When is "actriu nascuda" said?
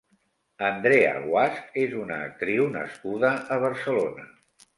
2.31-3.33